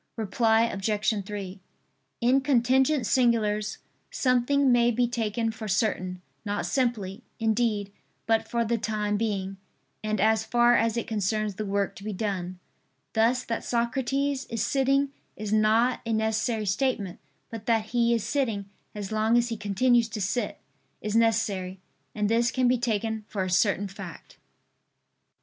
[0.17, 1.13] Reply Obj.
[1.27, 1.59] 3:
[2.21, 3.77] In contingent singulars,
[4.09, 7.91] something may be taken for certain, not simply, indeed,
[8.25, 9.57] but for the time being,
[10.03, 12.57] and as far as it concerns the work to be done.
[13.13, 17.19] Thus that Socrates is sitting is not a necessary statement;
[17.51, 20.59] but that he is sitting, as long as he continues to sit,
[20.99, 21.79] is necessary;
[22.15, 24.37] and this can be taken for a certain fact.